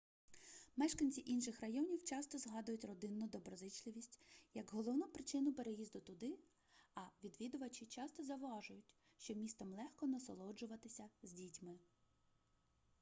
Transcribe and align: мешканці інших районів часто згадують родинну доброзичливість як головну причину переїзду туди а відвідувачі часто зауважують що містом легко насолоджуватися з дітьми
мешканці 0.75 1.23
інших 1.27 1.61
районів 1.61 2.03
часто 2.03 2.37
згадують 2.37 2.85
родинну 2.85 3.27
доброзичливість 3.27 4.19
як 4.53 4.71
головну 4.71 5.07
причину 5.07 5.53
переїзду 5.53 5.99
туди 5.99 6.39
а 6.95 7.01
відвідувачі 7.23 7.85
часто 7.85 8.23
зауважують 8.23 8.93
що 9.17 9.35
містом 9.35 9.73
легко 9.73 10.07
насолоджуватися 10.07 11.09
з 11.23 11.31
дітьми 11.31 11.77